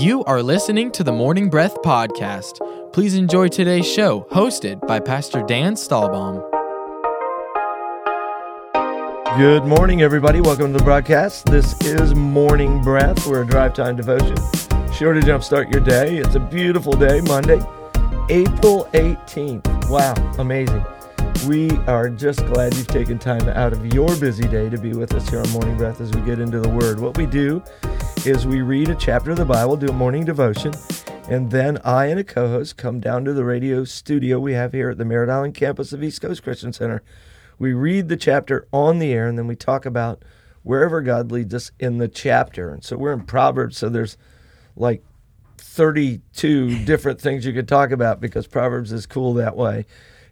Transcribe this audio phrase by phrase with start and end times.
[0.00, 2.58] You are listening to the Morning Breath Podcast.
[2.92, 6.42] Please enjoy today's show, hosted by Pastor Dan Stahlbaum.
[9.38, 10.40] Good morning, everybody.
[10.40, 11.46] Welcome to the broadcast.
[11.46, 13.24] This is Morning Breath.
[13.24, 14.34] We're a drive time devotion.
[14.92, 16.16] Sure to jumpstart your day.
[16.16, 17.60] It's a beautiful day, Monday,
[18.30, 19.88] April 18th.
[19.88, 20.84] Wow, amazing.
[21.46, 25.14] We are just glad you've taken time out of your busy day to be with
[25.14, 26.98] us here on Morning Breath as we get into the Word.
[26.98, 27.62] What we do
[28.26, 30.72] is we read a chapter of the Bible, do a morning devotion,
[31.28, 34.72] and then I and a co host come down to the radio studio we have
[34.72, 37.02] here at the Merritt Island campus of East Coast Christian Center.
[37.58, 40.24] We read the chapter on the air, and then we talk about
[40.62, 42.70] wherever God leads us in the chapter.
[42.70, 44.16] And so we're in Proverbs, so there's
[44.76, 45.02] like
[45.58, 49.86] 32 different things you could talk about because Proverbs is cool that way.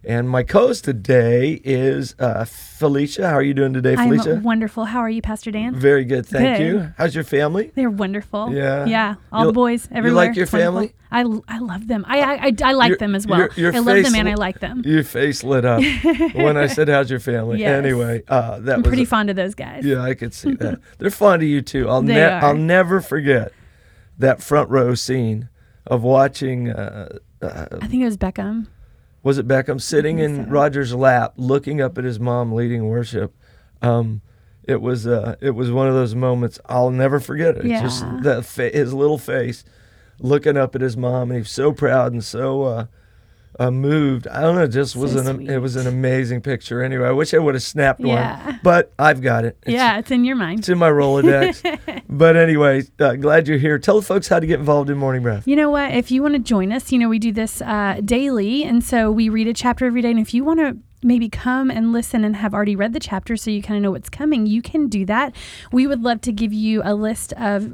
[0.05, 3.29] And my co-host today is uh, Felicia.
[3.29, 4.33] How are you doing today, Felicia?
[4.33, 4.83] I'm wonderful.
[4.83, 5.75] How are you, Pastor Dan?
[5.75, 6.65] Very good, thank Good.
[6.67, 6.93] you.
[6.97, 7.71] How's your family?
[7.73, 8.53] They're wonderful.
[8.53, 8.85] Yeah.
[8.85, 9.15] Yeah.
[9.31, 10.25] All You- the boys you everywhere.
[10.27, 10.93] like your family?
[11.09, 12.03] I, I love them.
[12.05, 13.39] I I, I, I like Your- them as well.
[13.39, 14.81] your- your I love them and I like them.
[14.83, 15.81] Your face lit up
[16.33, 17.77] when I said, "How's your family?" Yes.
[17.85, 19.85] Anyway, uh, that I'm was pretty fond of those guys.
[19.85, 20.79] Yeah, I could see that.
[20.97, 21.87] They're fond of you too.
[21.87, 22.43] I'll They ne- are.
[22.43, 23.53] I'll never forget
[24.17, 25.47] that front row scene
[25.87, 26.71] of watching.
[26.71, 28.67] Uh, uh, I think it was Beckham.
[29.23, 30.51] Was it Beckham sitting in so.
[30.51, 33.33] Roger's lap, looking up at his mom leading worship?
[33.81, 34.21] Um,
[34.65, 37.63] it was uh, it was one of those moments I'll never forget it.
[37.65, 38.19] Just Yeah.
[38.23, 39.63] that fa- his little face,
[40.19, 42.85] looking up at his mom, and he's so proud and so uh,
[43.59, 44.27] uh, moved.
[44.27, 46.81] I don't know, it just was So an it was an amazing picture.
[46.81, 48.45] Anyway, I wish I would have snapped Yeah.
[48.45, 49.57] one, but I've got it.
[49.63, 50.59] It's- yeah, it's in your mind.
[50.59, 52.03] it's in my Rolodex.
[52.09, 53.77] but anyway, uh, glad you're here.
[53.79, 55.47] Tell the folks how to get involved in Morning Breath.
[55.47, 55.93] You know what?
[55.93, 58.63] If you want to join us, you know, we do this uh, daily.
[58.63, 60.11] And so we read a chapter every day.
[60.11, 63.35] And if you want to maybe come and listen and have already read the chapter
[63.35, 65.35] so you kind of know what's coming, you can do that.
[65.71, 67.73] We would love to give you a list of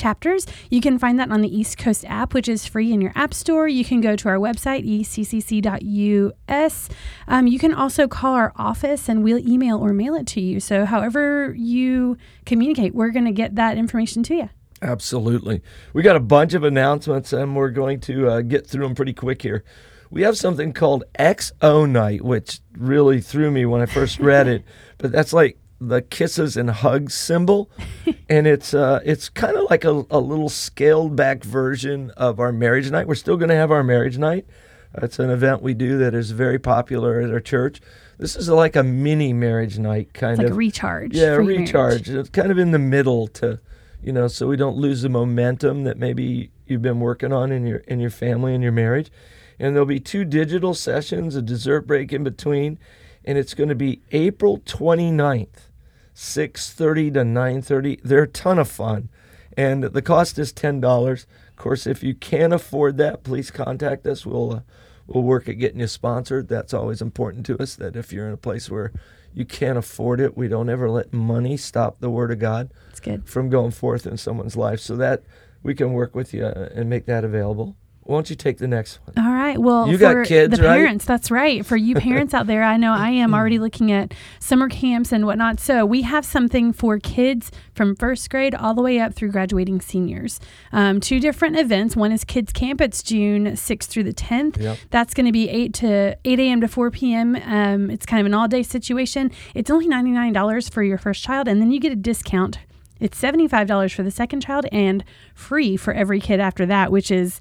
[0.00, 0.46] chapters.
[0.70, 3.34] You can find that on the East Coast app, which is free in your app
[3.34, 3.68] store.
[3.68, 6.88] You can go to our website, eccc.us.
[7.28, 10.60] Um, you can also call our office and we'll email or mail it to you.
[10.60, 12.16] So, however you
[12.46, 14.50] communicate, we're going to get that information to you.
[14.82, 15.62] Absolutely.
[15.92, 19.12] We got a bunch of announcements, and we're going to uh, get through them pretty
[19.12, 19.62] quick here.
[20.10, 24.64] We have something called XO Night, which really threw me when I first read it.
[24.98, 27.70] But that's like the kisses and hugs symbol,
[28.28, 32.52] and it's uh, it's kind of like a, a little scaled back version of our
[32.52, 33.06] marriage night.
[33.08, 34.46] We're still going to have our marriage night.
[34.94, 37.80] It's an event we do that is very popular at our church.
[38.18, 41.14] This is like a mini marriage night kind like of a recharge.
[41.14, 41.60] yeah, for your marriage.
[41.60, 42.10] recharge.
[42.10, 43.60] It's kind of in the middle to,
[44.02, 47.66] you know, so we don't lose the momentum that maybe you've been working on in
[47.66, 49.10] your in your family and your marriage.
[49.58, 52.78] And there'll be two digital sessions, a dessert break in between,
[53.24, 55.68] and it's going to be April 29th,
[56.14, 58.00] 6:30 to 9:30.
[58.04, 59.08] They're a ton of fun.
[59.56, 61.24] And the cost is $10.
[61.24, 64.24] Of course, if you can't afford that, please contact us.
[64.24, 64.60] We'll uh,
[65.06, 66.48] we'll work at getting you sponsored.
[66.48, 68.92] That's always important to us that if you're in a place where
[69.34, 73.00] you can't afford it, we don't ever let money stop the word of God It's
[73.00, 73.28] good.
[73.28, 74.80] from going forth in someone's life.
[74.80, 75.22] So that
[75.62, 77.76] we can work with you uh, and make that available.
[78.10, 79.24] Why don't you take the next one?
[79.24, 79.56] All right.
[79.56, 80.78] Well, You for got kids, the right?
[80.78, 81.64] parents, that's right.
[81.64, 85.26] For you parents out there, I know I am already looking at summer camps and
[85.26, 85.60] whatnot.
[85.60, 89.80] So we have something for kids from first grade all the way up through graduating
[89.80, 90.40] seniors.
[90.72, 91.94] Um, two different events.
[91.94, 92.80] One is Kids Camp.
[92.80, 94.60] It's June 6th through the 10th.
[94.60, 94.78] Yep.
[94.90, 96.60] That's going to be 8 to 8 a.m.
[96.62, 97.36] to 4 p.m.
[97.44, 99.30] Um, it's kind of an all day situation.
[99.54, 102.58] It's only $99 for your first child, and then you get a discount.
[102.98, 105.04] It's $75 for the second child and
[105.34, 107.38] free for every kid after that, which is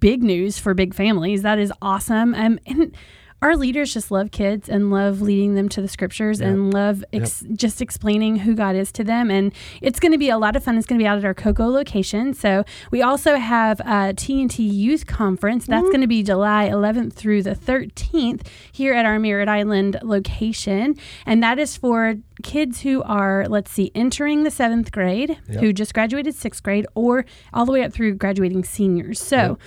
[0.00, 1.42] big news for big families.
[1.42, 2.34] That is awesome.
[2.34, 2.96] Um, and
[3.44, 7.44] our leaders just love kids and love leading them to the scriptures and love ex-
[7.52, 9.30] just explaining who God is to them.
[9.30, 10.78] And it's going to be a lot of fun.
[10.78, 12.32] It's going to be out at our Cocoa location.
[12.32, 15.66] So we also have a TNT Youth Conference.
[15.66, 15.90] That's mm-hmm.
[15.90, 20.96] going to be July 11th through the 13th here at our Merritt Island location.
[21.26, 25.60] And that is for kids who are, let's see, entering the seventh grade, Yep.
[25.60, 29.20] who just graduated sixth grade, or all the way up through graduating seniors.
[29.20, 29.58] So,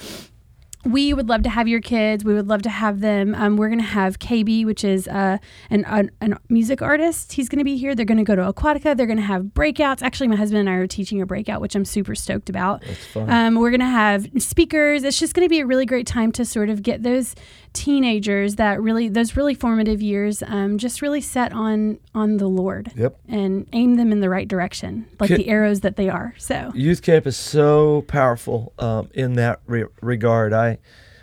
[0.86, 2.24] we would love to have your kids.
[2.24, 3.36] We would love to have them.
[3.36, 5.38] Um, we're going to have KB, which is uh,
[5.70, 7.34] an, an, an music artist.
[7.34, 7.94] He's going to be here.
[7.94, 8.96] They're going to go to Aquatica.
[8.96, 10.02] They're going to have breakouts.
[10.02, 12.84] Actually, my husband and I are teaching a breakout, which I'm super stoked about.
[12.84, 13.30] That's fun.
[13.30, 15.04] Um, we're going to have speakers.
[15.04, 17.36] It's just going to be a really great time to sort of get those
[17.74, 22.92] teenagers that really, those really formative years, um, just really set on on the Lord
[22.96, 23.20] Yep.
[23.28, 26.34] and aim them in the right direction, like the arrows that they are.
[26.38, 30.54] So Youth camp is so powerful um, in that re- regard.
[30.54, 30.67] I,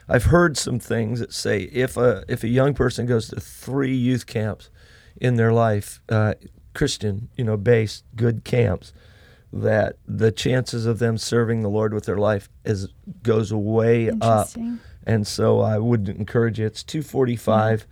[0.09, 3.95] I've heard some things that say if a if a young person goes to three
[3.95, 4.71] youth camps
[5.21, 6.35] in their life, uh,
[6.75, 8.93] Christian, you know, based good camps,
[9.53, 12.89] that the chances of them serving the Lord with their life is
[13.23, 14.49] goes way up.
[15.07, 16.67] And so I would encourage you.
[16.67, 17.87] It's 245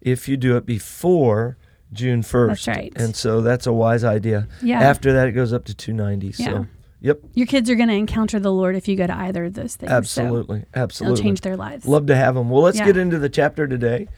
[0.00, 1.56] if you do it before
[1.92, 2.48] June 1st.
[2.48, 2.92] That's right.
[2.96, 4.48] And so that's a wise idea.
[4.62, 4.80] Yeah.
[4.80, 6.42] After that, it goes up to 290.
[6.42, 6.46] Yeah.
[6.46, 6.66] So,
[7.00, 9.54] yep, Your kids are going to encounter the Lord if you go to either of
[9.54, 9.90] those things.
[9.90, 10.58] so absolutely.
[10.60, 11.22] it'll absolutely.
[11.22, 11.86] change their lives.
[11.86, 12.50] Love to have them.
[12.50, 12.86] Well, let's Yeah.
[12.86, 14.08] get into the chapter today.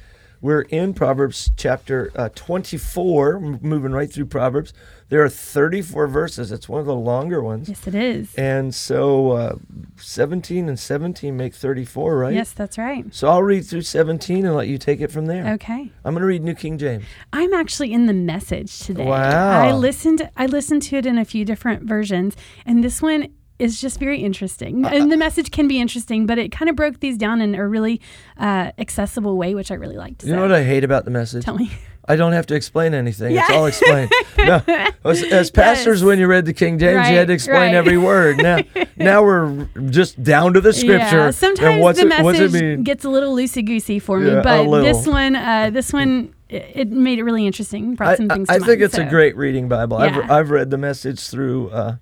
[0.42, 4.72] We're in Proverbs chapter uh, 24, moving right through Proverbs.
[5.10, 6.50] There are 34 verses.
[6.50, 7.68] It's one of the longer ones.
[7.68, 8.34] yes, it is.
[8.36, 9.56] And so uh,
[9.96, 12.32] 17 and 17 make 34, right?
[12.32, 13.12] Yes, that's right.
[13.14, 15.46] So I'll read through 17 and let you take it from there.
[15.54, 15.90] Okay.
[16.04, 17.04] I'm going to read New King James.
[17.34, 19.04] I'm actually in the message today.
[19.04, 19.60] Wow.
[19.60, 22.34] I listened I listened to it in a few different versions
[22.64, 23.28] and this one
[23.60, 24.84] is just very interesting.
[24.84, 27.66] and the message can be interesting, but it kind of broke these down in a
[27.68, 28.00] really
[28.38, 30.24] uh, accessible way, which I really liked.
[30.24, 31.44] You know what I hate about the message?
[31.44, 31.70] Tell me.
[32.08, 33.36] I don't have to explain anything.
[33.36, 34.10] It's all explained.
[34.38, 34.60] no,
[35.04, 36.06] as, as pastors, Yes.
[36.06, 37.74] when you read the King James, you had to explain right.
[37.74, 38.38] every word.
[38.38, 38.58] Now,
[38.96, 41.18] now we're just down to the scripture.
[41.18, 45.06] Yeah, sometimes the it, message gets a little loosey goosey for me, Yeah, but this
[45.06, 47.94] one, uh, this one, it, it made it really interesting.
[47.94, 49.98] Brought I, some things I, to I think mind, it's a great reading Bible.
[49.98, 50.26] I've, Yeah.
[50.34, 51.96] I've read the message through uh,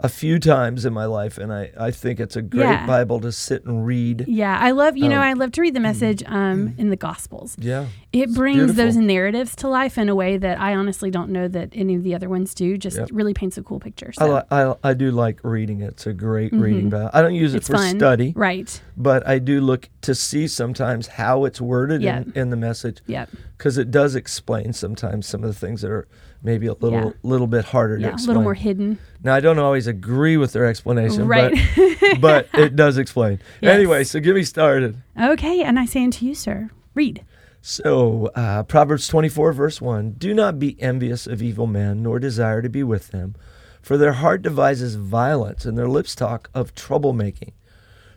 [0.00, 2.86] a few times in my life, and I, I think it's a great Yeah.
[2.86, 4.24] Bible to sit and read.
[4.26, 6.96] Yeah, I love you know Um, I love to read the message um, in the
[6.96, 7.56] Gospels.
[7.60, 7.86] Yeah.
[8.12, 11.70] It brings those narratives to life in a way that I honestly don't know that
[11.72, 12.76] any of the other ones do.
[12.78, 13.08] Just Yep.
[13.12, 14.12] really paints a cool picture.
[14.18, 15.88] I, So li- I, I do like reading it.
[15.94, 17.10] It's a great reading Bible.
[17.12, 17.96] I don't use it it's for fun.
[17.96, 18.80] study, right?
[18.96, 22.18] but I do look to see sometimes how it's worded Yeah.
[22.18, 22.98] in, in the message.
[23.06, 23.30] Yep.
[23.58, 26.06] because it does explain sometimes some of the things that are
[26.44, 27.10] maybe a little Yeah.
[27.24, 28.98] little bit harder to Yeah, a little more hidden.
[29.24, 31.52] now I don't always agree with their explanation, Right.
[32.20, 33.40] but but it does explain.
[33.60, 33.74] Yes.
[33.74, 34.98] Anyway, so get me started.
[35.20, 37.24] Okay, and I say unto you, sir, read.
[37.62, 42.18] So uh, Proverbs twenty four verse one: Do not be envious of evil men, nor
[42.20, 43.34] desire to be with them,
[43.80, 47.52] for their heart devises violence, and their lips talk of troublemaking.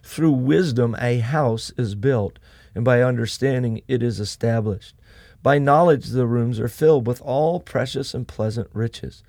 [0.04, 2.40] Through wisdom a house is built,
[2.76, 4.96] and by understanding it is established.
[5.44, 9.24] By knowledge the rooms are filled with all precious and pleasant riches.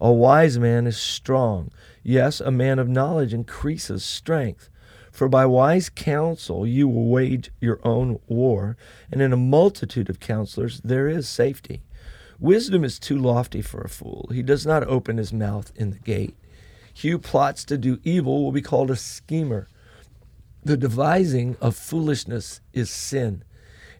[0.00, 1.70] A wise man is strong.
[2.02, 4.68] Yes, a man of knowledge increases strength.
[5.10, 8.76] For by wise counsel you will wage your own war,
[9.12, 11.82] and in a multitude of counselors there is safety.
[12.40, 14.28] Wisdom is too lofty for a fool.
[14.32, 16.36] He does not open his mouth in the gate.
[16.92, 19.68] He who plots to do evil will be called a schemer.
[20.64, 23.44] The devising of foolishness is sin,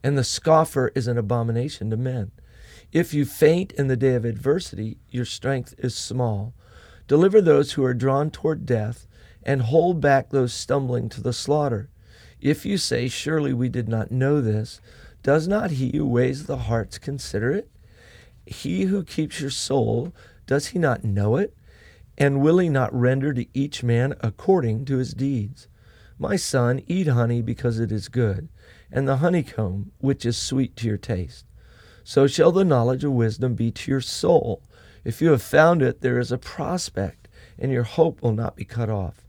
[0.04, 2.30] and the scoffer is an abomination to men.
[2.92, 6.52] If you faint in the day of adversity, your strength is small.
[7.08, 9.06] Deliver those who are drawn toward death,
[9.42, 11.88] and hold back those stumbling to the slaughter.
[12.38, 14.82] If you say, Surely we did not know this,
[15.22, 17.70] does not he who weighs the hearts consider it?
[18.44, 20.14] He who keeps your soul,
[20.46, 21.56] does he not know it?
[22.18, 25.66] And will he not render to each man according to his deeds?
[26.18, 28.48] My son, eat honey because it is good,
[28.90, 31.46] and the honeycomb which is sweet to your taste.
[32.04, 34.62] So shall the knowledge of wisdom be to your soul.
[35.04, 37.28] If you have found it, there is a prospect,
[37.58, 39.24] and your hope will not be cut off.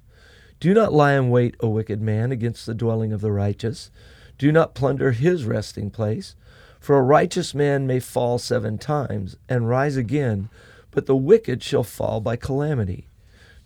[0.59, 3.91] Do not lie in wait, O wicked man, against the dwelling of the righteous.
[4.37, 6.35] Do not plunder his resting place.
[6.79, 10.49] For a righteous man may fall seven times and rise again,
[10.91, 13.07] but the wicked shall fall by calamity.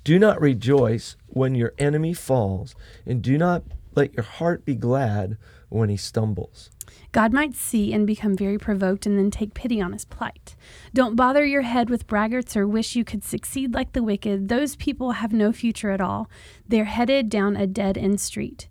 [0.04, 2.76] Do not rejoice when your enemy falls,
[3.06, 5.38] and do not let your heart be glad
[5.70, 6.70] when he stumbles.
[7.12, 10.56] God might see and become very provoked and then take pity on his plight.
[10.94, 14.48] Don't bother your head with braggarts or wish you could succeed like the wicked.
[14.48, 16.30] Those people have no future at all.
[16.68, 18.68] They're headed down a dead end street.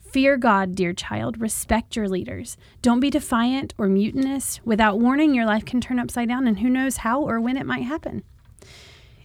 [0.00, 1.40] Fear God, dear child.
[1.40, 2.58] Respect your leaders.
[2.82, 4.60] Don't be defiant or mutinous.
[4.62, 7.64] Without warning, your life can turn upside down, and who knows how or when it
[7.64, 8.22] might happen.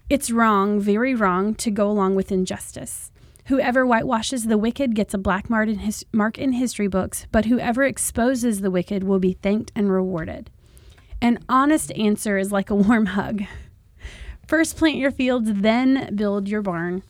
[0.09, 3.11] It's wrong, very wrong, to go along with injustice.
[3.47, 7.45] Whoever whitewashes the wicked gets a black mark in, his, mark in history books, but
[7.45, 10.49] whoever exposes the wicked will be thanked and rewarded.
[11.21, 13.43] An honest answer is like a warm hug.
[14.45, 17.03] First plant your fields, then build your barn.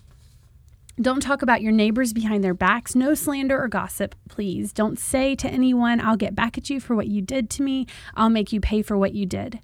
[1.02, 2.94] Don't talk about your neighbors behind their backs.
[2.94, 4.72] No slander or gossip, please.
[4.72, 7.88] Don't say to anyone, I'll get back at you for what you did to me.
[8.14, 9.60] I'll make you pay for what you did.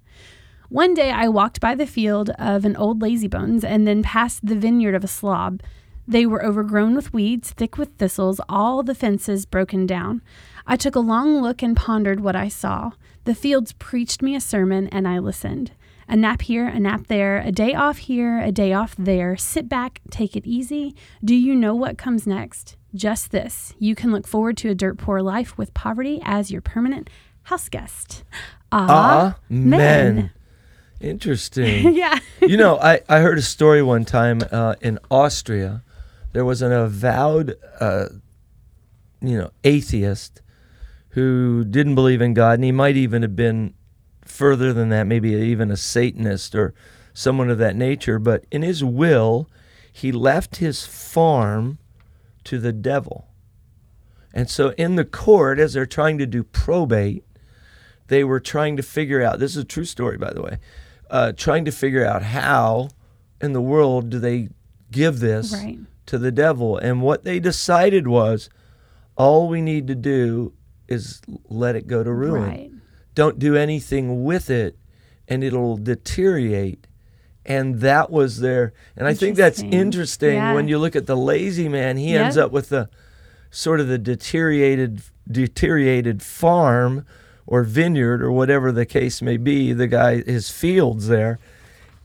[0.70, 4.56] One day I walked by the field of an old lazybones and then past the
[4.56, 5.60] vineyard of a slob.
[6.06, 10.22] They were overgrown with weeds, thick with thistles, all the fences broken down.
[10.66, 12.92] I took a long look and pondered what I saw.
[13.24, 15.72] The fields preached me a sermon, and I listened.
[16.06, 19.36] A nap here, a nap there, a day off here, a day off there.
[19.36, 20.94] Sit back, take it easy.
[21.24, 22.76] Do you know what comes next?
[22.94, 26.60] Just this you can look forward to a dirt poor life with poverty as your
[26.60, 27.08] permanent
[27.44, 28.22] house guest.
[29.50, 30.30] Amen.
[31.00, 31.94] Interesting.
[31.94, 32.18] yeah.
[32.40, 35.82] you know, I, I heard a story one time uh, in Austria.
[36.34, 38.06] There was an avowed, uh,
[39.22, 40.42] you know, atheist
[41.10, 43.72] who didn't believe in God, and he might even have been
[44.24, 46.74] further than that, maybe even a Satanist or
[47.12, 48.18] someone of that nature.
[48.18, 49.48] But in his will,
[49.92, 51.78] he left his farm
[52.42, 53.28] to the devil.
[54.32, 57.24] And so in the court, as they're trying to do probate,
[58.08, 60.58] they were trying to figure out this is a true story, by the way,
[61.10, 62.88] uh, trying to figure out how
[63.40, 64.48] in the world do they
[64.90, 65.78] give this Right.
[66.06, 66.76] To the devil.
[66.76, 68.48] And what they decided was
[69.16, 70.52] all we need to do
[70.88, 72.70] is let it go to ruin Right.
[73.14, 74.76] don't do anything with it
[75.26, 76.86] and it'll deteriorate
[77.46, 78.72] and that was there.
[78.96, 80.34] and i think that's Interesting.
[80.34, 80.52] Yeah.
[80.54, 82.90] when you look at the lazy man he ends up with the
[83.50, 87.06] sort of the deteriorated deteriorated farm
[87.46, 91.38] or vineyard or whatever the case may be the guy his fields there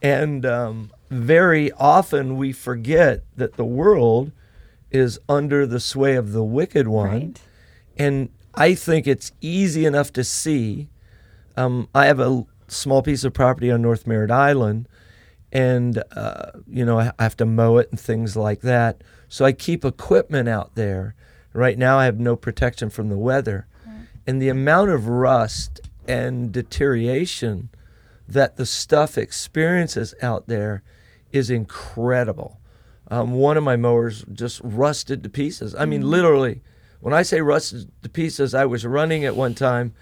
[0.01, 4.31] and um, very often we forget that the world
[4.91, 7.41] is under the sway of the wicked one Right.
[7.97, 10.89] and I think it's easy enough to see.
[11.55, 14.87] Um, I have a small piece of property on North Merritt Island,
[15.51, 19.03] and uh, you know I I have to mow it and things like that.
[19.27, 21.15] So I keep equipment out there.
[21.53, 23.67] Right now, I have no protection from the weather,
[24.25, 27.69] and the amount of rust and deterioration
[28.27, 30.81] that the stuff experiences out there
[31.31, 32.59] is incredible.
[33.11, 35.73] Um, one of my mowers just rusted to pieces.
[35.75, 36.61] I mean, literally,
[36.99, 39.93] when I say rusted to pieces, I was running at one time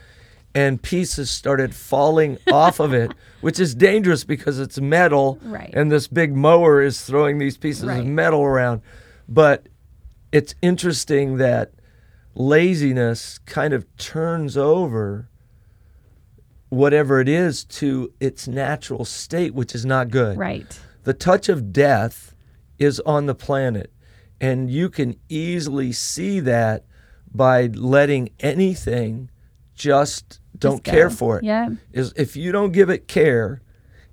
[0.53, 5.39] and pieces started falling off of it, which is dangerous because it's metal.
[5.43, 5.69] Right.
[5.73, 7.99] And this big mower is throwing these pieces Right.
[7.99, 8.81] of metal around.
[9.29, 9.67] But
[10.31, 11.71] it's interesting that
[12.35, 15.29] laziness kind of turns over
[16.69, 20.37] whatever it is to its natural state, which is not good.
[20.37, 20.79] Right.
[21.07, 22.35] The touch of death
[22.77, 23.93] is on the planet,
[24.41, 26.83] and you can easily see that
[27.33, 29.29] by letting anything
[29.73, 31.45] just don't Just care for it.
[31.45, 31.69] Yeah.
[31.93, 33.61] Is if you don't give it care,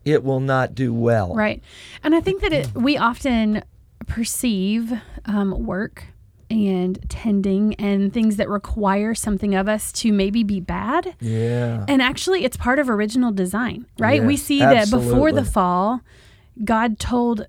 [0.04, 1.34] it will not do well.
[1.34, 1.64] Right.
[2.04, 3.64] And I think that it, we often
[4.06, 4.92] perceive
[5.24, 6.04] um, work
[6.48, 11.16] and tending and things that require something of us to maybe be bad.
[11.20, 11.86] Yeah.
[11.88, 14.22] And actually, it's part of original design, right?
[14.22, 16.02] we Yes, see that before the fall,
[16.62, 17.46] God told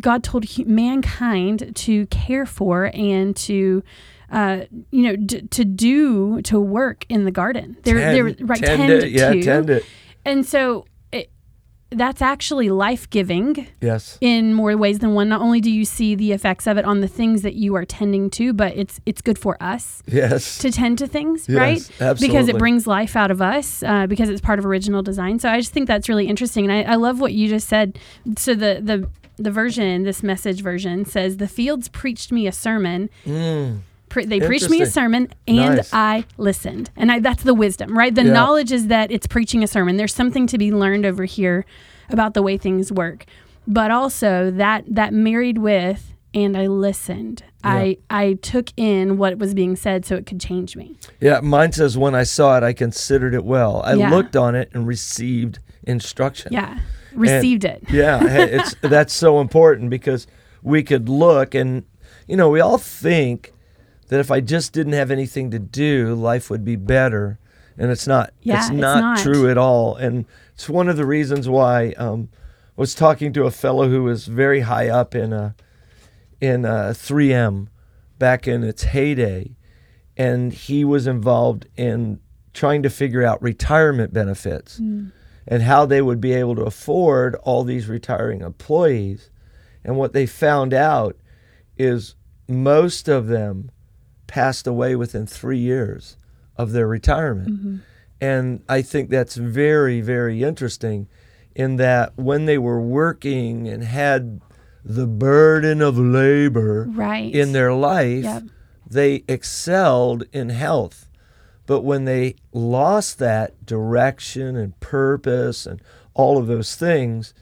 [0.00, 3.82] God told mankind to care for and to,
[4.30, 7.76] uh, you know, d- to do to work in the garden.
[7.82, 9.42] They're, they're right tend tend it, yeah, to.
[9.42, 9.84] tend it.
[10.24, 10.86] And so
[11.96, 14.18] that's actually life giving Yes.
[14.20, 15.28] in more ways than one.
[15.28, 17.84] Not only do you see the effects of it on the things that you are
[17.84, 20.58] tending to, but it's it's good for us Yes.
[20.58, 21.56] to tend to things, Yes,
[22.00, 22.18] right?
[22.20, 25.38] Because it brings life out of us, uh, because it's part of original design.
[25.38, 27.98] So I just think that's really interesting, and I, I love what you just said.
[28.36, 33.08] So the the the version, this message version, says the fields preached me a sermon.
[33.26, 33.80] Mm.
[34.12, 35.90] Pre- they preached me a sermon, and Nice.
[35.90, 36.90] I listened.
[36.96, 38.14] And I, that's the wisdom, right?
[38.14, 38.32] The Yeah.
[38.34, 39.96] knowledge is that it's preaching a sermon.
[39.96, 41.64] There's something to be learned over here
[42.10, 43.24] about the way things work,
[43.66, 47.42] but also that that married with and I listened.
[47.64, 50.94] I I took in what was being said so it could change me.
[51.20, 53.80] Yeah, mine says when I saw it, I considered it well.
[53.82, 54.10] I Yeah.
[54.10, 56.52] looked on it and received instruction.
[56.52, 56.78] Yeah,
[57.14, 57.82] received it.
[57.90, 60.26] yeah, it's that's so important because
[60.62, 61.84] we could look and
[62.28, 63.52] you know we all think
[64.12, 67.38] that if I just didn't have anything to do, life would be better,
[67.78, 68.34] and it's not.
[68.42, 69.18] Yeah, it's it's not, not.
[69.20, 72.28] true at all, and it's one of the reasons why um,
[72.76, 75.54] I was talking to a fellow who was very high up in a
[76.42, 77.68] in a 3M
[78.18, 79.56] back in its heyday,
[80.14, 82.20] and he was involved in
[82.52, 84.78] trying to figure out retirement benefits
[85.48, 89.30] and how they would be able to afford all these retiring employees.
[89.82, 91.16] And what they found out
[91.78, 92.14] is
[92.46, 93.70] most of them
[94.32, 96.16] passed away within three years
[96.56, 97.50] of their retirement.
[97.50, 97.76] Mm-hmm.
[98.18, 101.06] And I think that's very, very interesting
[101.54, 104.40] in that when they were working and had
[104.82, 107.30] the burden of labor Right.
[107.34, 108.42] in their life, Yep.
[108.88, 111.08] they excelled in health.
[111.66, 115.82] But when they lost that direction and purpose and
[116.14, 117.34] all of those things,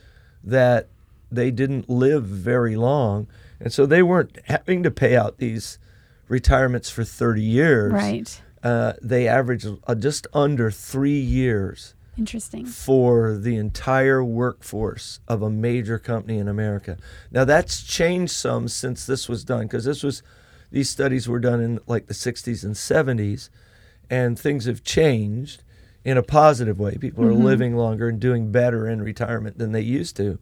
[0.43, 0.89] that
[1.31, 3.29] they didn't live very long.
[3.61, 5.79] And so they weren't having to pay out these
[6.31, 7.93] retirements for 30 years.
[7.93, 8.41] Right.
[8.63, 12.67] Uh, they average uh, just under three years Interesting.
[12.67, 16.97] for the entire workforce of a major company in America.
[17.31, 20.23] Now that's changed some since this was done because this was
[20.71, 23.49] these studies were done in like the 60s and 70s
[24.09, 25.65] and things have changed
[26.05, 26.97] in a positive way.
[26.97, 27.43] People are Mhm.
[27.43, 30.39] living longer and doing better in retirement than they used to.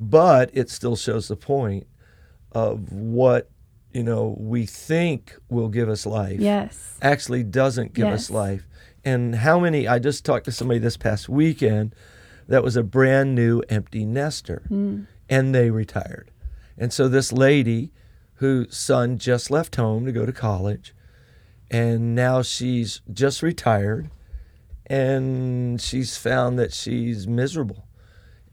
[0.00, 1.86] But it still shows the point
[2.52, 3.48] of what,
[3.94, 6.98] you know, we think will give us life Yes.
[7.00, 8.66] actually doesn't give us life.
[9.04, 11.94] And how many, I just talked to somebody this past weekend
[12.48, 15.06] that was a brand new empty nester Mm.
[15.30, 16.30] and they retired.
[16.76, 17.92] And so this lady
[18.38, 20.92] whose son just left home to go to college
[21.70, 24.10] and now she's just retired
[24.86, 27.86] and she's found that she's miserable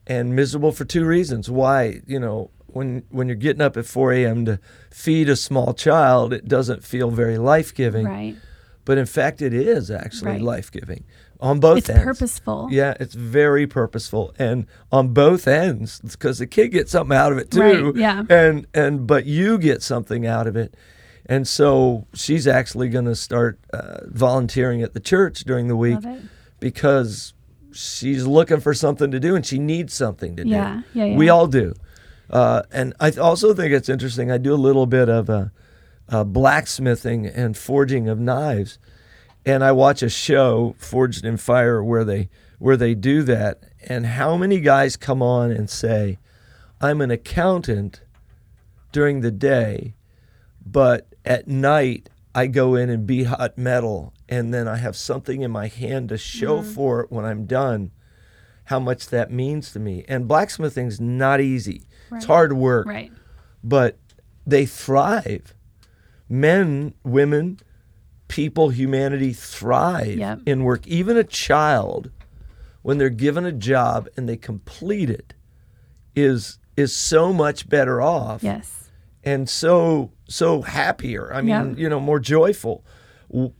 [0.07, 4.13] and miserable for two reasons why you know when when you're getting up at 4
[4.13, 4.59] a.m to
[4.89, 8.35] feed a small child it doesn't feel very life-giving Right.
[8.85, 10.41] but in fact it is actually Right.
[10.41, 11.03] life-giving
[11.39, 12.67] on both It's ends It's purposeful.
[12.71, 17.39] yeah, it's very purposeful, and on both ends, because the kid gets something out of
[17.39, 17.59] it too.
[17.91, 18.23] Right, yeah.
[18.29, 20.75] And and but you get something out of it,
[21.25, 25.97] and so she's actually going to start uh, volunteering at the church during the week
[26.59, 27.33] because
[27.71, 30.99] she's looking for something to do and she needs something to Yeah, do.
[30.99, 31.17] yeah, yeah.
[31.17, 31.73] We all do,
[32.31, 34.31] uh, and I also think it's interesting.
[34.31, 35.45] I do a little bit of uh,
[36.09, 38.79] uh, blacksmithing and forging of knives
[39.45, 44.05] and I watch a show Forged in Fire where they where they do that and
[44.05, 46.19] how many guys come on and say
[46.79, 48.01] I'm an accountant
[48.91, 49.95] during the day
[50.65, 55.41] but at night I go in and beat hot metal and then I have something
[55.41, 56.71] in my hand to show Mm-hmm.
[56.73, 57.91] for it when I'm done
[58.65, 62.18] how much that means to me and blacksmithing's not easy Right.
[62.18, 63.12] it's hard work Right.
[63.63, 63.98] but
[64.46, 65.53] they thrive.
[66.30, 67.60] Men, women,
[68.27, 70.39] people, humanity thrive Yep.
[70.46, 70.86] in work.
[70.88, 72.12] Even a child,
[72.82, 75.34] when they're given a job and they complete it,
[76.15, 78.89] is is so much better off Yes.
[79.24, 81.32] and so so happier.
[81.34, 81.77] I mean, Yep.
[81.77, 82.84] you know, more joyful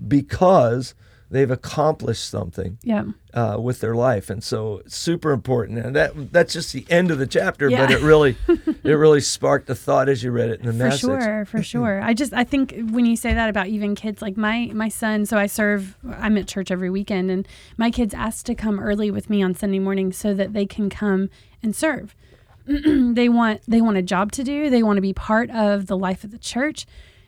[0.08, 0.93] because
[1.31, 3.05] they've accomplished something Yeah.
[3.33, 5.79] uh, with their life, and so it's super important.
[5.79, 8.35] And that that's just the end of the chapter, but it really
[8.83, 11.01] it really sparked a thought as you read it in the for message.
[11.01, 14.21] For sure for sure i just i think when you say that about even kids
[14.21, 18.13] like my my son so i serve i'm at church every weekend and my kids
[18.13, 21.29] ask to come early with me on sunday morning so that they can come
[21.63, 22.15] and serve
[22.65, 25.98] they want they want a job to do they want to be part of the
[25.98, 26.85] life of the church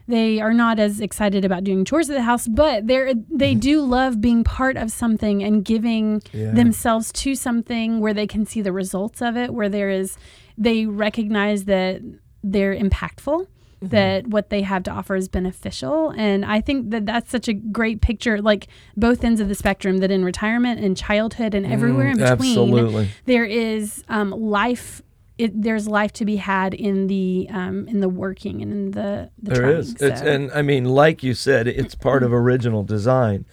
[0.08, 3.60] they are not as excited about doing chores at the house but they're they mm-hmm.
[3.60, 6.52] do love being part of something and giving Yeah.
[6.52, 10.18] themselves to something where they can see the results of it where there is
[10.58, 12.02] they recognize that
[12.44, 13.88] they're impactful mm-hmm.
[13.88, 17.54] that what they have to offer is beneficial and i think that that's such a
[17.54, 22.08] great picture like both ends of the spectrum that in retirement and childhood and everywhere
[22.08, 23.10] mm, in between Absolutely.
[23.26, 25.02] there is um, life
[25.44, 29.30] it, there's life to be had in the um, in the working and in the,
[29.42, 29.96] the There trying, is.
[30.02, 30.28] It's, so.
[30.28, 33.46] and I mean, like you said, it's part of original design.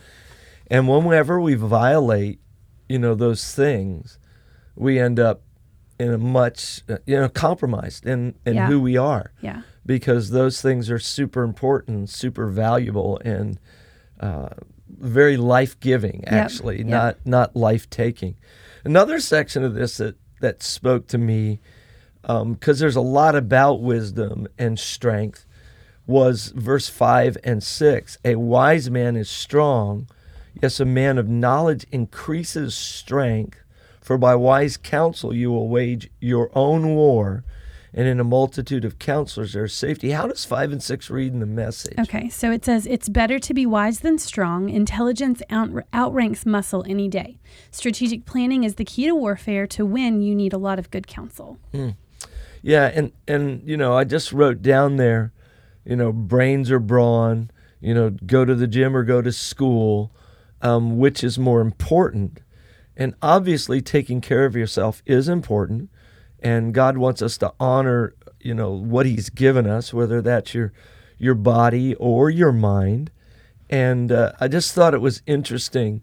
[0.69, 2.39] And whenever we violate,
[2.89, 4.19] you know, those things,
[4.77, 5.43] we end up
[5.99, 8.67] in a much, you know, compromised in, in Yeah.
[8.69, 13.59] who we are yeah because those things are super important, super valuable, and
[14.21, 14.51] uh,
[14.89, 16.87] very life giving, actually, yep.
[16.87, 18.37] not, not life taking.
[18.85, 21.61] Another section of this that, that spoke to me,
[22.25, 25.47] Um, because there's a lot about wisdom and strength,
[26.07, 28.19] was verse 5 and 6.
[28.25, 30.09] A wise man is strong.
[30.61, 33.59] Yes, a man of knowledge increases strength.
[34.01, 37.45] For by wise counsel you will wage your own war,
[37.95, 40.11] and in a multitude of counselors there is safety.
[40.11, 41.99] How does 5 and 6 read in the message?
[41.99, 44.69] Okay, so it says it's better to be wise than strong.
[44.69, 47.39] Intelligence out- outranks muscle any day.
[47.71, 49.67] Strategic planning is the key to warfare.
[49.69, 51.59] To win, you need a lot of good counsel.
[51.73, 51.91] Hmm.
[52.63, 55.33] Yeah, and and you know, I just wrote down there,
[55.85, 60.13] you know, brains or brawn, you know, go to the gym or go to school,
[60.61, 62.41] um, which is more important?
[62.97, 65.91] And obviously, taking care of yourself is important,
[66.41, 70.73] and God wants us to honor, you know, what He's given us, whether that's your
[71.19, 73.11] your body or your mind.
[73.71, 76.03] And uh, I just thought it was interesting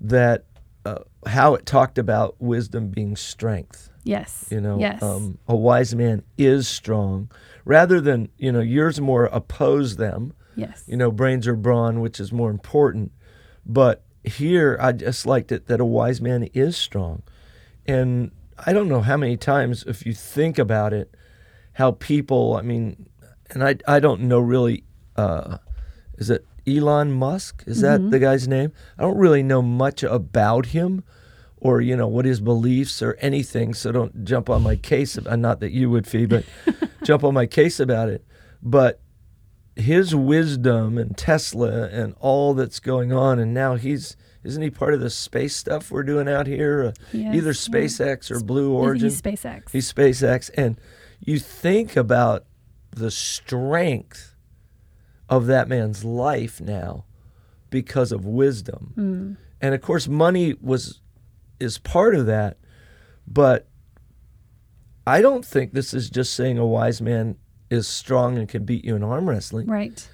[0.00, 0.44] that
[0.84, 4.46] uh, how it talked about wisdom being strength Yes.
[4.50, 5.02] you know Yes.
[5.02, 7.30] um, a wise man is strong.
[7.64, 10.32] Rather than you know yours more oppose them.
[10.56, 10.84] Yes.
[10.86, 13.12] you know brains or brawn which is more important.
[13.66, 17.22] But here i just liked it that a wise man is strong.
[17.86, 18.30] And
[18.66, 21.14] i don't know how many times if you think about it
[21.74, 23.06] how people i mean
[23.50, 24.82] and i, I don't know really
[25.16, 25.58] uh,
[26.16, 27.62] is it elon musk?
[27.66, 28.72] Is that the guy's name?
[28.98, 31.02] I don't really know much about him
[31.60, 35.36] or you know what his beliefs or anything so don't jump on my case uh,
[35.36, 36.44] not that you would fee but
[37.04, 38.24] jump on my case about it
[38.62, 39.00] but
[39.76, 44.92] his wisdom and Tesla and all that's going on, and now he's isn't he part
[44.92, 46.82] of the space stuff we're doing out here?
[46.86, 47.52] Uh, Yes, either yeah.
[47.52, 49.08] SpaceX or Blue Origin.
[49.08, 49.70] He's SpaceX.
[49.70, 50.80] He's SpaceX, and
[51.20, 52.44] you think about
[52.90, 54.34] the strength
[55.28, 57.04] of that man's life now
[57.70, 59.32] because of wisdom, Hmm.
[59.60, 61.00] and of course, money was
[61.60, 62.56] is part of that,
[63.26, 63.68] but
[65.06, 67.36] I don't think this is just saying a wise man
[67.70, 70.06] is strong and can beat you in arm wrestling, right.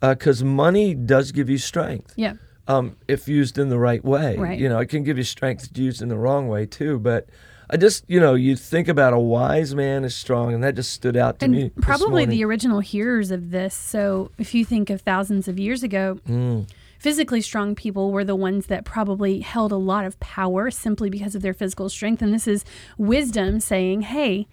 [0.00, 2.34] because money does give you strength Yeah.
[2.68, 4.36] um, if used in the right way.
[4.36, 4.58] Right.
[4.58, 6.98] You know, it can give you strength used in the wrong way too.
[6.98, 7.28] But
[7.68, 10.92] I just, you know, you think about a wise man is strong, and that just
[10.92, 11.62] stood out to me.
[11.62, 13.74] And this probably the original hearers of this.
[13.74, 16.68] So if you think of thousands of years ago, Mm.
[16.98, 21.34] Physically strong people were the ones that probably held a lot of power simply because
[21.34, 22.22] of their physical strength.
[22.22, 22.64] And this is
[22.98, 24.46] wisdom saying, hey,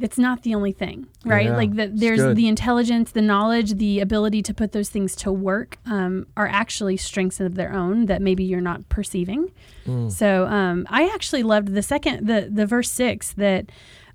[0.00, 1.46] it's not the only thing, right?
[1.46, 5.30] Yeah, like it's there's the intelligence, the knowledge, the ability to put those things to
[5.30, 9.52] work um, are actually strengths of their own that maybe you're not perceiving.
[9.86, 10.10] Mm.
[10.10, 13.66] So um, I actually loved the second, the the verse six that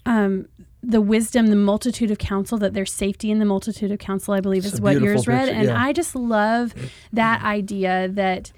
[0.07, 0.47] um,
[0.83, 4.33] the wisdom, the multitude of counsel, that there's safety in the multitude of counsel.
[4.33, 5.83] I believe It's is what yours beautiful read, and yeah.
[5.83, 6.73] I just love
[7.13, 8.51] that idea that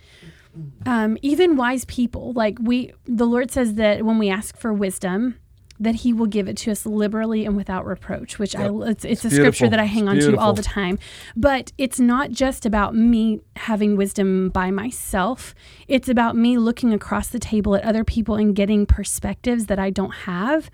[0.86, 5.36] um, even wise people, like we, the Lord says that when we ask for wisdom.
[5.82, 9.24] That he will give it to us liberally and without reproach, which I it's, it's
[9.24, 11.00] a scripture that I hang on to all the time.
[11.38, 15.56] But it's not just about me having wisdom by myself.
[15.88, 19.90] It's about me looking across the table at other people and getting perspectives that I
[19.90, 20.70] don't have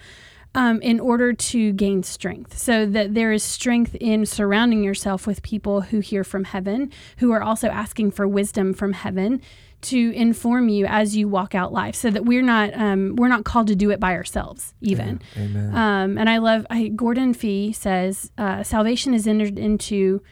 [0.55, 2.57] um, in order to gain strength.
[2.57, 7.31] So that there is strength in surrounding yourself with people who hear from heaven, who
[7.31, 9.41] are also asking for wisdom from heaven
[9.81, 13.43] to inform you as you walk out life so that we're not um, we're not
[13.43, 15.75] called to do it by ourselves even Amen.
[15.75, 20.23] um, and I love I, Gordon Fee says uh, salvation is entered into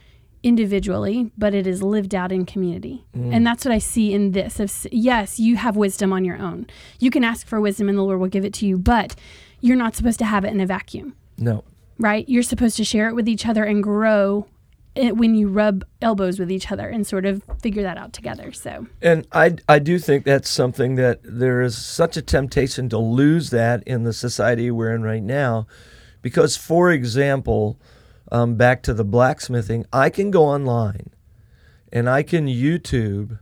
[0.43, 4.59] individually, but it is lived out in community, and that's what I see in this.
[4.59, 6.67] Of yes, you have wisdom on your own.
[6.99, 8.77] You can ask for wisdom, and the Lord will give it to you.
[8.77, 9.15] But
[9.63, 11.63] you're not supposed to have it in a vacuum, no.
[11.97, 12.27] right?
[12.27, 14.45] You're supposed to share it with each other and grow
[14.93, 18.51] it when you rub elbows with each other and sort of figure that out together.
[18.51, 22.97] So And I, I do think that's something that there is such a temptation to
[22.97, 25.65] lose that in the society we're in right now.
[26.21, 27.79] Because, for example,
[28.33, 31.11] um, back to the blacksmithing, I can go online
[31.91, 33.39] and I can YouTube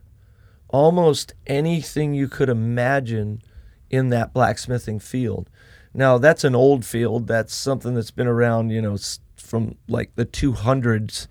[0.70, 3.42] almost anything you could imagine
[3.90, 5.50] in that blacksmithing field.
[5.94, 7.28] Now, that's an old field.
[7.28, 8.98] That's something that's been around, you know,
[9.36, 11.28] from like the 200s,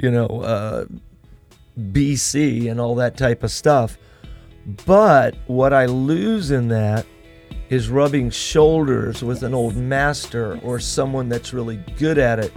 [0.00, 0.84] you know, uh,
[1.78, 3.98] BC and all that type of stuff.
[4.86, 7.06] But what I lose in that
[7.70, 12.52] is rubbing shoulders with an old master or someone that's really good at it.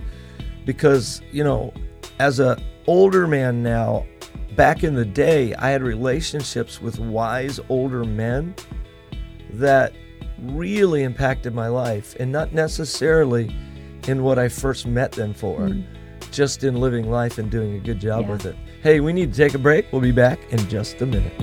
[0.65, 1.73] Because, you know,
[2.19, 4.06] as a older man now,
[4.56, 8.56] back in the day, I had relationships with wise older men
[9.51, 9.93] that
[10.41, 13.56] really impacted my life and not necessarily
[14.08, 15.82] in what I first met them for, mm-hmm.
[16.32, 18.32] just in living life and doing a good job Yeah.
[18.32, 18.56] with it.
[18.82, 19.91] Hey, we need to take a break.
[19.91, 21.34] We'll be back in just a minute.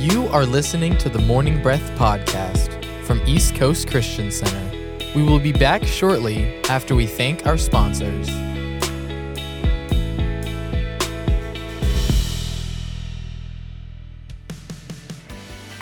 [0.00, 4.70] You are listening to the Morning Breath podcast from East Coast Christian Center.
[5.14, 8.28] We will be back shortly after we thank our sponsors.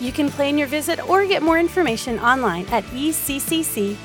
[0.00, 3.98] You can plan your visit or get more information online at eccc.us.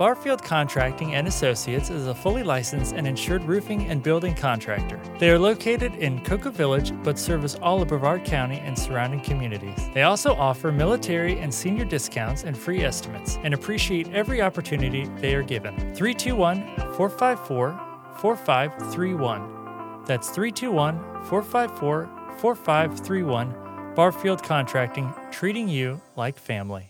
[0.00, 4.98] Barfield Contracting and Associates is a fully licensed and insured roofing and building contractor.
[5.18, 9.78] They are located in Cocoa Village but service all of Brevard County and surrounding communities.
[9.92, 15.34] They also offer military and senior discounts and free estimates and appreciate every opportunity they
[15.34, 15.76] are given.
[15.94, 17.89] 321 454
[18.20, 20.04] 4531.
[20.04, 23.54] That's 321 454 4531.
[23.94, 26.89] Barfield Contracting, treating you like family.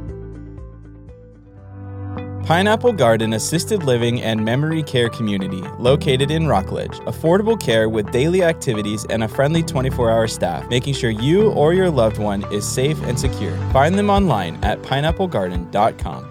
[2.45, 6.97] Pineapple Garden Assisted Living and Memory Care Community, located in Rockledge.
[7.01, 11.73] Affordable care with daily activities and a friendly 24 hour staff, making sure you or
[11.73, 13.55] your loved one is safe and secure.
[13.71, 16.30] Find them online at pineapplegarden.com.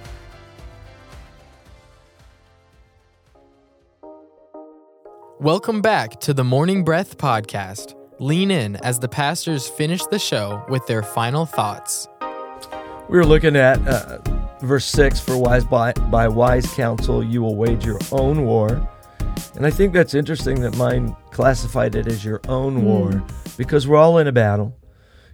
[5.41, 7.95] Welcome back to the Morning Breath podcast.
[8.19, 12.07] Lean in as the pastors finish the show with their final thoughts.
[13.09, 14.19] We were looking at uh,
[14.61, 18.87] verse 6 for wise by, by wise counsel you will wage your own war.
[19.55, 23.23] And I think that's interesting that mine classified it as your own war
[23.57, 24.77] because we're all in a battle.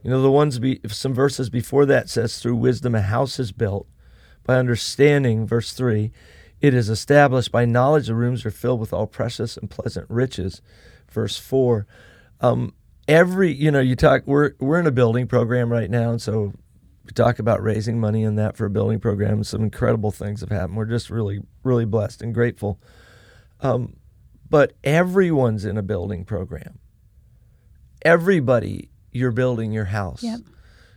[0.03, 3.51] You know, the ones be some verses before that says through wisdom a house is
[3.51, 3.87] built.
[4.45, 6.13] By understanding, verse 3,
[6.61, 10.61] it is established by knowledge the rooms are filled with all precious and pleasant riches.
[11.09, 11.85] Verse 4.
[12.41, 12.73] Um,
[13.07, 16.11] every, you know, you talk, we're, we're in a building program right now.
[16.11, 16.53] And so
[17.05, 19.43] we talk about raising money in that for a building program.
[19.43, 20.77] Some incredible things have happened.
[20.77, 22.79] We're just really, really blessed and grateful.
[23.61, 23.97] Um,
[24.49, 26.79] but everyone's in a building program.
[28.03, 30.23] Everybody, you're building your house.
[30.23, 30.39] Yep.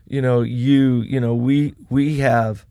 [0.07, 2.66] You know, you, you know, we, we have,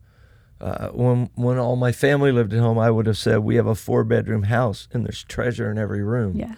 [0.60, 3.66] uh, when when all my family lived at home, I would have said we have
[3.66, 6.36] a four bedroom house and there's treasure in every room.
[6.36, 6.54] Yeah.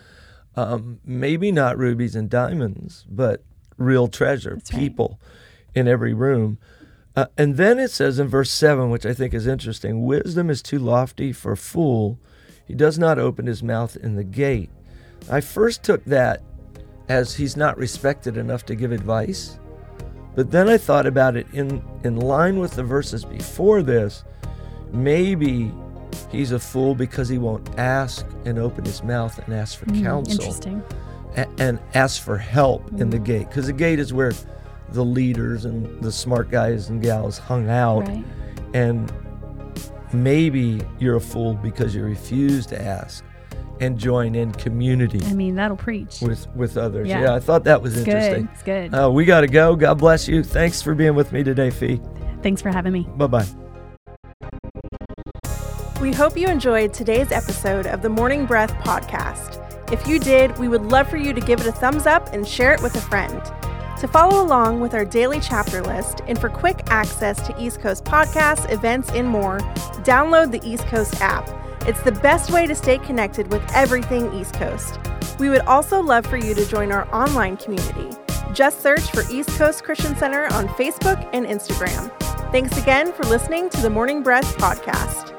[0.56, 3.42] Um, maybe not rubies and diamonds, but
[3.78, 4.80] real treasure, That's right.
[4.80, 5.18] people
[5.74, 6.58] in every room.
[7.14, 10.62] Uh, and then it says in verse 7, which I think is interesting wisdom is
[10.62, 12.18] too lofty for a fool.
[12.66, 14.70] He does not open his mouth in the gate.
[15.30, 16.42] I first took that
[17.08, 19.58] as he's not respected enough to give advice.
[20.34, 24.24] But then I thought about it in, in line with the verses before this.
[24.92, 25.72] Maybe
[26.30, 30.02] he's a fool because he won't ask and open his mouth and ask for Mm,
[30.02, 30.82] counsel Interesting.
[31.36, 34.32] a- and ask for help in the gate because the gate is where
[34.90, 38.24] the leaders and the smart guys and gals hung out Right.
[38.74, 39.10] and
[40.12, 43.24] maybe you're a fool because you refuse to ask
[43.82, 46.20] and join in community I mean, that'll preach.
[46.22, 47.22] with with others Yeah.
[47.22, 48.52] yeah, i thought that was It's interesting good.
[48.54, 48.94] It's good.
[49.04, 52.00] uh, we got to go god bless you thanks for being with me today fee
[52.42, 53.06] Thanks for having me.
[53.16, 53.46] bye-bye
[56.00, 59.60] We hope you enjoyed today's episode of the Morning Breath podcast.
[59.92, 62.46] If you did, we would love for you to give it a thumbs up and
[62.46, 63.40] share it with a friend.
[64.00, 68.04] To follow along with our daily chapter list and for quick access to East Coast
[68.04, 69.58] podcasts, events, and more,
[70.02, 71.48] download the East Coast app.
[71.84, 75.00] It's the best way to stay connected with everything East Coast.
[75.38, 78.16] We would also love for you to join our online community.
[78.52, 82.12] Just search for East Coast Christian Center on Facebook and Instagram.
[82.52, 85.31] Thanks again for listening to the Morning Breath podcast.